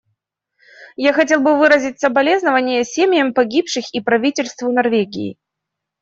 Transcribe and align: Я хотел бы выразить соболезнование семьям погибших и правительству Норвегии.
Я 0.95 1.13
хотел 1.13 1.41
бы 1.41 1.55
выразить 1.59 1.99
соболезнование 1.99 2.83
семьям 2.83 3.35
погибших 3.35 3.85
и 3.93 4.01
правительству 4.01 4.71
Норвегии. 4.71 5.37